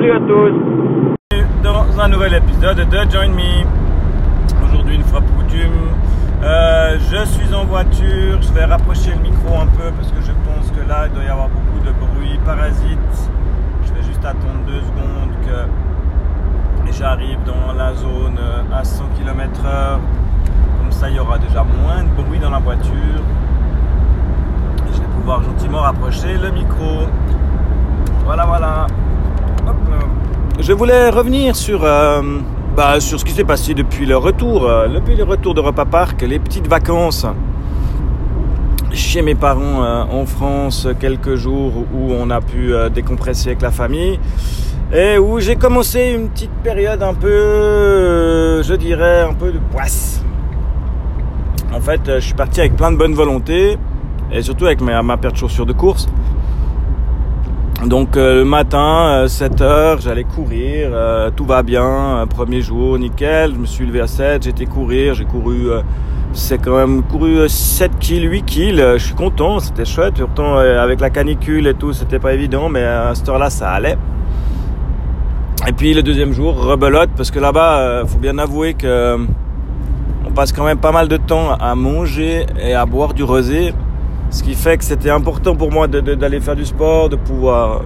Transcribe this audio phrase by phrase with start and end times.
[0.00, 3.66] Salut à tous Dans un nouvel épisode de Join Me.
[4.64, 5.90] Aujourd'hui, une fois pour coutume,
[6.42, 8.40] euh, je suis en voiture.
[8.40, 11.24] Je vais rapprocher le micro un peu parce que je pense que là, il doit
[11.24, 13.30] y avoir beaucoup de bruit parasite.
[13.84, 18.38] Je vais juste attendre deux secondes que j'arrive dans la zone
[18.72, 19.98] à 100 km/h.
[20.78, 23.20] Comme ça, il y aura déjà moins de bruit dans la voiture.
[24.94, 27.06] Je vais pouvoir gentiment rapprocher le micro.
[28.24, 28.86] Voilà, voilà.
[30.60, 32.20] Je voulais revenir sur, euh,
[32.76, 35.86] bah, sur ce qui s'est passé depuis le retour, euh, depuis le retour de Repas
[35.86, 37.26] Park, les petites vacances
[38.92, 43.70] chez mes parents euh, en France, quelques jours où on a pu décompresser avec la
[43.70, 44.20] famille
[44.92, 50.22] et où j'ai commencé une petite période un peu, je dirais, un peu de poisse.
[51.72, 53.78] En fait, je suis parti avec plein de bonne volonté
[54.30, 56.06] et surtout avec ma, ma paire de chaussures de course.
[57.86, 63.54] Donc euh, le matin, 7h, j'allais courir, euh, tout va bien, euh, premier jour, nickel,
[63.54, 65.80] je me suis levé à 7, j'étais courir, j'ai couru, euh,
[66.34, 70.14] c'est quand même couru euh, 7 kills, 8 kills, euh, je suis content, c'était chouette,
[70.18, 73.70] pourtant euh, avec la canicule et tout, c'était pas évident, mais à cette heure-là, ça
[73.70, 73.96] allait.
[75.66, 79.16] Et puis le deuxième jour, rebelote, parce que là-bas, euh, faut bien avouer que euh,
[80.26, 83.72] on passe quand même pas mal de temps à manger et à boire du rosé.
[84.30, 87.82] Ce qui fait que c'était important pour moi d'aller faire du sport, de pouvoir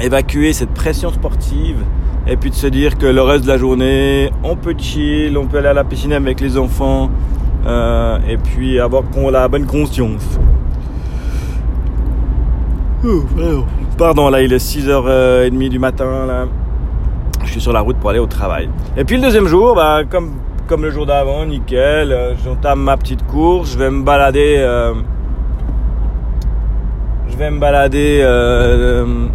[0.00, 1.78] évacuer cette pression sportive
[2.26, 5.46] et puis de se dire que le reste de la journée, on peut chill, on
[5.46, 7.10] peut aller à la piscine avec les enfants
[7.66, 10.38] euh, et puis avoir la bonne conscience.
[13.96, 16.26] Pardon, là il est 6h30 du matin.
[16.26, 16.46] Là.
[17.44, 18.68] Je suis sur la route pour aller au travail.
[18.96, 20.32] Et puis le deuxième jour, bah, comme,
[20.66, 24.56] comme le jour d'avant, nickel, euh, j'entame ma petite course, je vais me balader.
[24.58, 24.94] euh,
[27.28, 29.26] je vais me balader euh,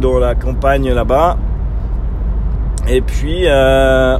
[0.00, 1.36] dans la campagne là-bas.
[2.88, 3.46] Et puis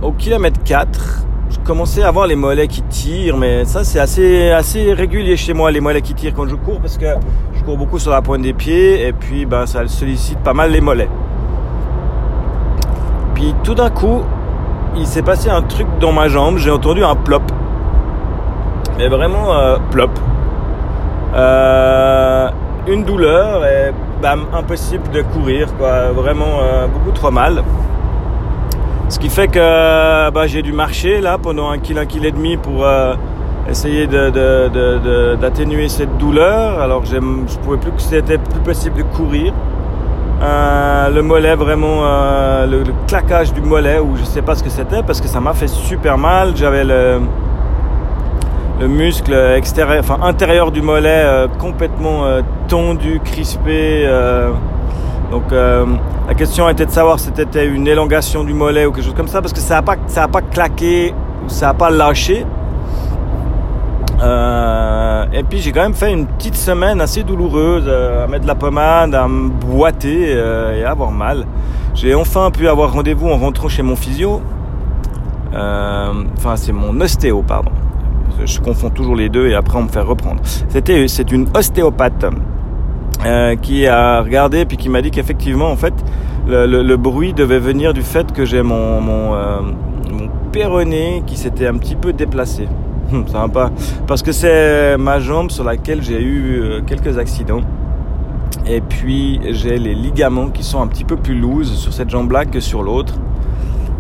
[0.03, 4.51] au kilomètre 4, je commençais à voir les mollets qui tirent, mais ça c'est assez,
[4.51, 7.07] assez régulier chez moi, les mollets qui tirent quand je cours, parce que
[7.55, 10.71] je cours beaucoup sur la pointe des pieds, et puis ben, ça sollicite pas mal
[10.71, 11.09] les mollets.
[13.35, 14.23] Puis tout d'un coup,
[14.97, 17.43] il s'est passé un truc dans ma jambe, j'ai entendu un plop.
[18.99, 20.11] Mais vraiment euh, plop.
[21.35, 22.49] Euh,
[22.87, 23.93] une douleur et
[24.53, 25.69] impossible de courir.
[26.15, 27.63] Vraiment euh, beaucoup trop mal.
[29.09, 32.33] Ce qui fait que bah, j'ai dû marcher là pendant un kilo, un kilo et
[32.33, 32.87] demi pour
[33.69, 36.81] essayer d'atténuer cette douleur.
[36.81, 37.19] Alors je
[37.59, 39.53] pouvais plus que c'était plus possible de courir.
[40.43, 44.71] Euh, le mollet vraiment euh, le, claquage du mollet ou je sais pas ce que
[44.71, 46.57] c'était parce que ça m'a fait super mal.
[46.57, 47.21] J'avais le
[48.81, 52.25] le muscle extérieur enfin intérieur du mollet euh, complètement
[52.67, 54.09] tendu crispé
[55.31, 59.15] donc la question était de savoir si c'était une élongation du mollet ou quelque chose
[59.15, 61.15] comme ça parce que ça a pas ça a pas claqué
[61.47, 62.45] ou ça a pas lâché
[65.33, 68.55] et puis j'ai quand même fait une petite semaine assez douloureuse euh, à mettre la
[68.55, 71.47] pommade, à me boiter euh, et à avoir mal.
[71.95, 74.41] J'ai enfin pu avoir rendez-vous en rentrant chez mon physio.
[75.55, 77.71] Euh, Enfin, c'est mon ostéo, pardon.
[78.45, 80.41] Je confonds toujours les deux et après on me fait reprendre.
[80.69, 82.27] C'était, c'est une ostéopathe
[83.25, 85.95] euh, qui a regardé puis qui m'a dit qu'effectivement, en fait,
[86.49, 89.61] le, bruit devait venir du fait que j'ai mon mon, euh,
[91.27, 92.67] qui s'était un petit peu déplacé.
[93.53, 93.71] Pas.
[94.07, 97.63] Parce que c'est ma jambe sur laquelle j'ai eu euh, quelques accidents.
[98.67, 102.45] Et puis j'ai les ligaments qui sont un petit peu plus loose sur cette jambe-là
[102.45, 103.15] que sur l'autre.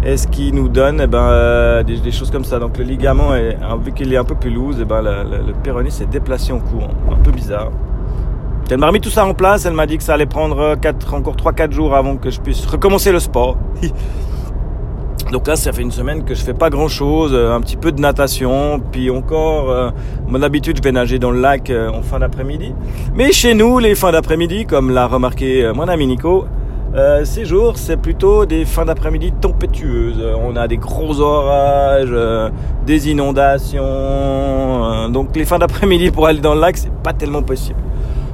[0.05, 2.59] Et ce qui nous donne eh ben, euh, des, choses comme ça.
[2.59, 5.25] Donc le ligament, est, hein, vu qu'il est un peu plus loose, eh ben, le,
[5.25, 6.91] le, le s'est déplacé en courant.
[7.11, 7.71] Un peu bizarre.
[8.71, 9.65] Elle m'a remis tout ça en place.
[9.65, 10.77] Elle m'a dit que ça allait prendre
[11.13, 13.57] encore 3-4 jours avant que je puisse recommencer le sport.
[15.33, 17.91] Donc là, ça fait une semaine que je fais pas grand chose, un petit peu
[17.91, 19.91] de natation, puis encore, euh,
[20.29, 22.75] mon habitude, je vais nager dans le lac euh, en fin d'après-midi.
[23.15, 26.45] Mais chez nous, les fins d'après-midi, comme l'a remarqué euh, mon ami Nico,
[26.95, 30.21] euh, ces jours, c'est plutôt des fins d'après-midi tempétueuses.
[30.21, 32.51] Euh, On a des gros orages, euh,
[32.85, 37.43] des inondations, euh, donc les fins d'après-midi pour aller dans le lac, c'est pas tellement
[37.43, 37.81] possible.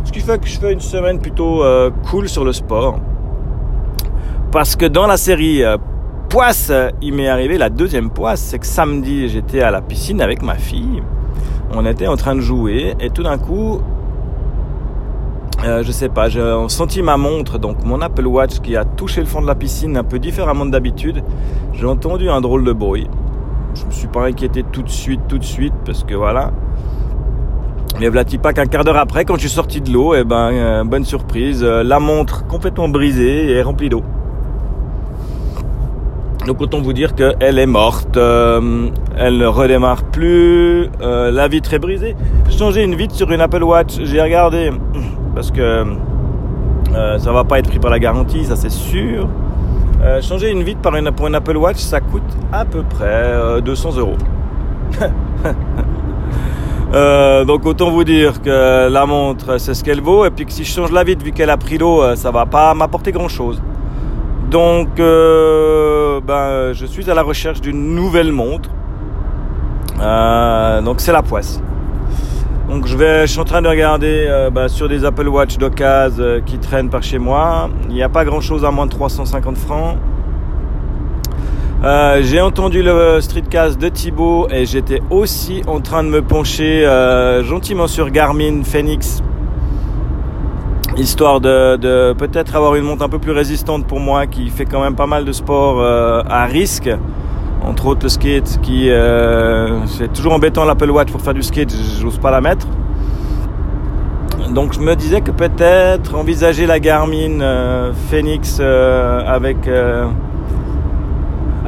[0.02, 2.98] Ce qui fait que je fais une semaine plutôt euh, cool sur le sport.
[4.50, 5.76] Parce que dans la série euh,
[6.28, 8.40] Poisse, euh, il m'est arrivé la deuxième poisse.
[8.40, 11.02] C'est que samedi, j'étais à la piscine avec ma fille.
[11.74, 13.80] On était en train de jouer et tout d'un coup,
[15.64, 19.22] euh, je sais pas, j'ai senti ma montre, donc mon Apple Watch qui a touché
[19.22, 21.24] le fond de la piscine un peu différemment d'habitude.
[21.72, 23.08] J'ai entendu un drôle de bruit.
[23.74, 26.50] Je me suis pas inquiété tout de suite, tout de suite, parce que voilà.
[28.00, 30.84] Mais voilà pas qu'un quart d'heure après, quand je suis sorti de l'eau, eh ben,
[30.84, 34.02] bonne surprise, la montre complètement brisée et remplie d'eau.
[36.48, 41.74] Donc autant vous dire qu'elle est morte, euh, elle ne redémarre plus, euh, la vitre
[41.74, 42.16] est brisée.
[42.48, 44.70] Changé une vitre sur une Apple Watch, j'ai regardé,
[45.34, 45.84] parce que
[46.94, 49.28] euh, ça va pas être pris par la garantie, ça c'est sûr.
[50.22, 54.16] changer une vitre pour une Apple Watch, ça coûte à peu près 200 euros.
[57.46, 60.64] donc autant vous dire que la montre c'est ce qu'elle vaut et puis que si
[60.64, 63.60] je change la vitre vu qu'elle a pris l'eau ça va pas m'apporter grand chose.
[64.50, 68.70] Donc, euh, ben, je suis à la recherche d'une nouvelle montre.
[70.00, 71.60] Euh, donc, c'est la poisse.
[72.70, 75.58] Donc, je, vais, je suis en train de regarder euh, ben, sur des Apple Watch
[75.58, 77.68] d'occasion qui traînent par chez moi.
[77.90, 79.98] Il n'y a pas grand chose à moins de 350 francs.
[82.22, 86.84] j'ai entendu le streetcast de Thibaut et j'étais aussi en train de me pencher
[87.44, 89.22] gentiment sur Garmin Phoenix
[90.98, 94.80] histoire de, peut-être avoir une montre un peu plus résistante pour moi qui fait quand
[94.80, 96.90] même pas mal de sport euh, à risque.
[97.62, 101.74] Entre autres le skate qui euh, c'est toujours embêtant l'Apple Watch pour faire du skate
[102.00, 102.66] j'ose pas la mettre.
[104.50, 109.68] Donc je me disais que peut-être envisager la Garmin euh, Phoenix avec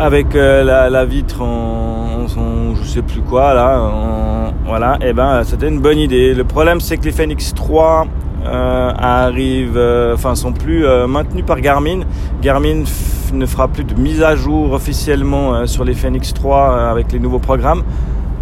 [0.00, 2.26] avec la, vitre en,
[2.74, 6.80] je sais plus quoi là voilà et eh ben c'était une bonne idée le problème
[6.80, 8.06] c'est que les Phoenix 3
[8.46, 12.00] euh, arrivent, euh, enfin sont plus euh, maintenus par Garmin.
[12.40, 12.84] Garmin
[13.34, 17.38] ne fera plus de mise à jour officiellement sur les Phoenix 3 avec les nouveaux
[17.38, 17.82] programmes.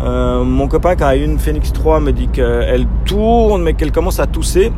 [0.00, 4.26] mon copain qui a une Phoenix 3 me dit qu'elle tourne mais qu'elle commence à
[4.26, 4.72] tousser.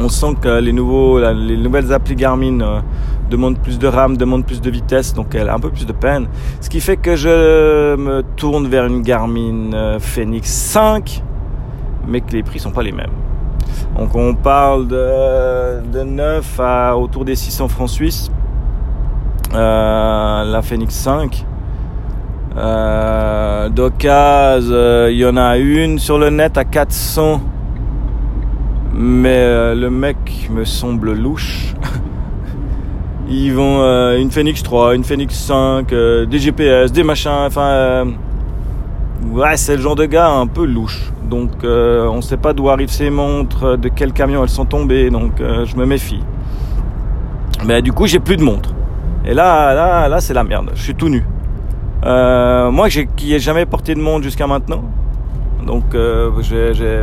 [0.00, 2.82] On sent que les, nouveaux, les nouvelles applis Garmin
[3.30, 5.92] demandent plus de RAM, demandent plus de vitesse, donc elle a un peu plus de
[5.92, 6.26] peine.
[6.60, 11.22] Ce qui fait que je me tourne vers une Garmin Phoenix 5,
[12.06, 13.12] mais que les prix sont pas les mêmes.
[13.98, 18.30] Donc on parle de, de 9 à autour des 600 francs suisses.
[19.54, 21.46] Euh, la Phoenix 5.
[22.56, 27.40] Euh, euh, il y en a une sur le net à 400.
[28.96, 31.74] Mais euh, le mec me semble louche.
[33.28, 33.80] Ils vont
[34.16, 38.06] une Phoenix 3, une Phoenix 5, des GPS, des machins, enfin
[39.32, 41.10] Ouais, c'est le genre de gars un peu louche.
[41.28, 44.66] Donc euh, on ne sait pas d'où arrivent ces montres, de quel camion elles sont
[44.66, 46.20] tombées, donc euh, je me méfie.
[47.66, 48.74] Mais du coup, j'ai plus de montres.
[49.24, 50.70] Et là, là, là, c'est la merde.
[50.74, 51.24] Je suis tout nu.
[52.04, 54.82] Euh, moi, qui ai jamais porté de montre jusqu'à maintenant,
[55.66, 55.96] donc
[56.40, 57.02] j'ai